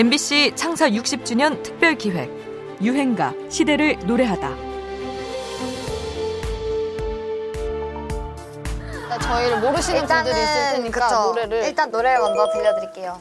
[0.00, 2.30] MBC 창사 60주년 특별 기획
[2.80, 4.48] 유행가 시대를 노래하다.
[9.20, 11.22] 저희를 모르시는 분들이 있을 테니까 그쵸.
[11.26, 13.20] 노래를 일단 노래를 먼저 들려드릴게요.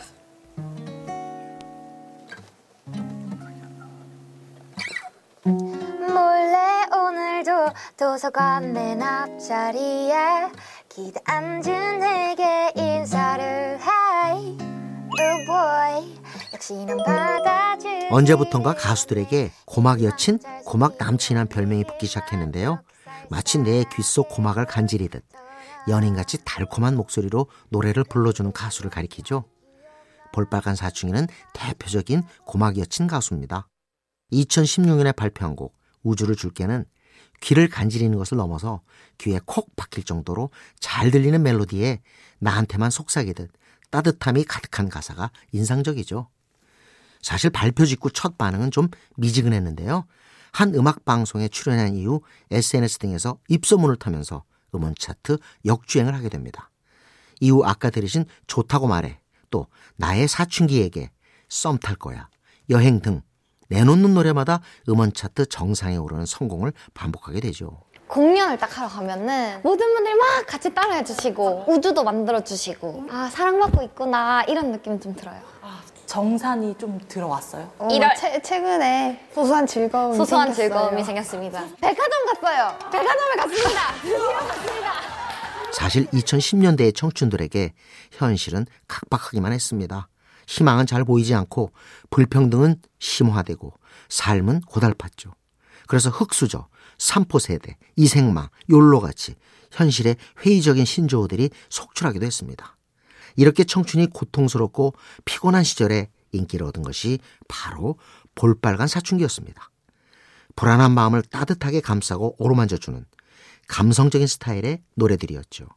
[5.43, 7.52] 몰래 오늘도
[7.98, 10.48] 도서관 맨 앞자리에
[10.88, 13.59] 기대 앉은 내게 인사를
[18.12, 22.84] 언제부턴가 가수들에게 고막 여친, 고막 남친이란 별명이 붙기 시작했는데요.
[23.30, 25.23] 마치 내 귀 속 고막을 간지리듯
[25.88, 29.45] 연인같이 달콤한 목소리로 노래를 불러주는 가수를 가리키죠.
[30.32, 33.67] 볼빨간 사춘기는 대표적인 고막 여친 가수입니다.
[34.31, 36.86] 2016년에 발표한 곡 우주를 줄게는
[37.42, 38.81] 귀를 간지리는 것을 넘어서
[39.17, 42.02] 귀에 콕 박힐 정도로 잘 들리는 멜로디에
[42.40, 43.52] 나한테만 속삭이듯
[43.92, 46.30] 따뜻함이 가득한 가사가 인상적이죠.
[47.22, 50.06] 사실 발표 직후 첫 반응은 좀 미지근했는데요.
[50.52, 56.70] 한 음악 방송에 출연한 이후 SNS 등에서 입소문을 타면서 음원 차트 역주행을 하게 됩니다.
[57.39, 59.67] 이후 아까 들으신 좋다고 말해 또
[59.98, 61.11] 나의 사춘기에게
[61.50, 62.30] 썸 탈 거야
[62.70, 63.22] 여행 등
[63.70, 67.81] 내놓는 노래마다 음원 차트 정상에 오르는 성공을 반복하게 되죠.
[68.08, 73.83] 공연을 딱 하러 가면은 모든 분들이 막 같이 따라해 주시고 우주도 만들어 주시고 아 사랑받고
[73.83, 75.39] 있구나 이런 느낌 좀 들어요.
[75.61, 77.71] 아, 정산이 좀 들어왔어요.
[77.77, 80.67] 어, 이럴- 최, 최근에 소소한 즐거움이 소소한 생겼어요.
[80.69, 81.63] 즐거움이 생겼습니다.
[81.79, 82.75] 백화점 갔어요.
[82.91, 83.79] 백화점에 갔습니다.
[85.71, 87.73] 사실 2010년대의 청춘들에게
[88.11, 90.09] 현실은 각박하기만 했습니다.
[90.47, 91.73] 희망은 잘 보이지 않고
[92.09, 93.71] 불평등은 심화되고
[94.09, 95.33] 삶은 고달팠죠.
[95.87, 99.35] 그래서 흑수저, 삼포세대, 이생망, 욜로같이
[99.71, 102.75] 현실의 회의적인 신조어들이 속출하기도 했습니다.
[103.35, 104.94] 이렇게 청춘이 고통스럽고
[105.25, 107.97] 피곤한 시절에 인기를 얻은 것이 바로
[108.36, 109.69] 볼빨간 사춘기였습니다.
[110.55, 113.05] 불안한 마음을 따뜻하게 감싸고 어루만져주는
[113.67, 115.67] 감성적인 스타일의 노래들이었죠.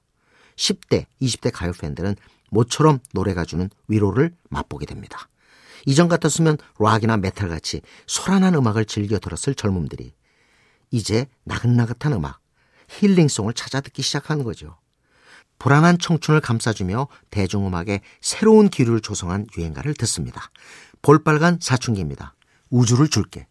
[0.57, 2.17] 10대, 20대 가요 팬들은
[2.51, 5.29] 모처럼 노래가 주는 위로를 맛보게 됩니다.
[5.87, 10.15] 이전 같았으면 락이나 메탈 같이 소란한 음악을 즐겨 들었을 젊음들이
[10.91, 12.41] 이제 나긋나긋한 음악,
[12.89, 14.77] 힐링송을 찾아 듣기 시작하는 거죠.
[15.63, 20.51] 불안한 청춘을 감싸주며 대중음악의 새로운 기류를 조성한 유행가를 듣습니다.
[21.03, 22.35] 볼빨간 사춘기입니다.
[22.71, 23.47] 우주를 줄게.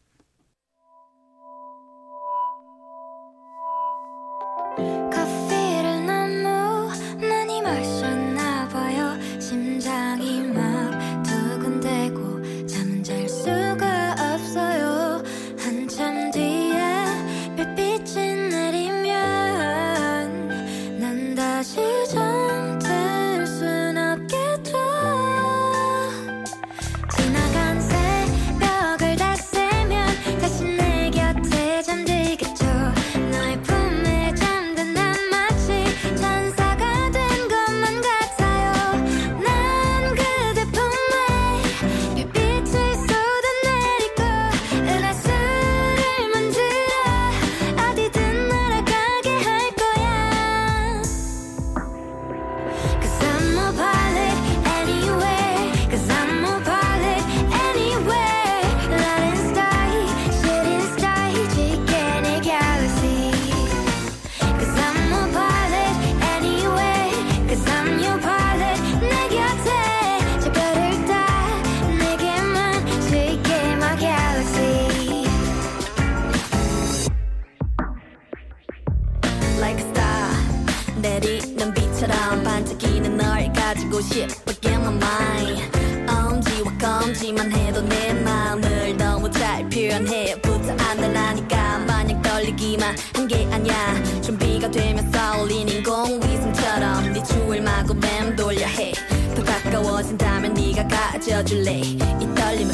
[83.99, 92.21] 싶어 get my mind 엄지와 검지만 해도 내 마음을 너무 잘 표현해 붙어 안달나니까 마냥
[92.21, 94.21] 떨리기만 한 게 아니야.
[94.21, 101.79] 준비가 되면 쏠린 인공위성처럼 네 주을 마구 맴돌려 해더 가까워진다면 네가 가져줄래?
[101.79, 101.97] 이
[102.35, 102.73] 떨림을.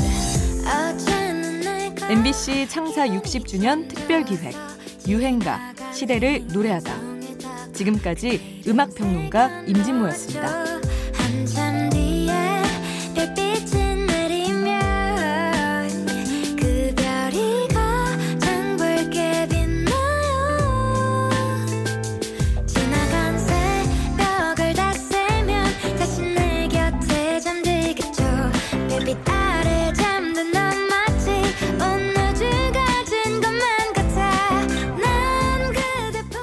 [2.10, 4.56] MBC 창사 60주년 특별 기획
[5.08, 6.92] 유행가 시대를 노래하다.
[7.74, 10.87] 지금까지 음악 평론가 임진모였습니다.
[11.28, 11.67] 한참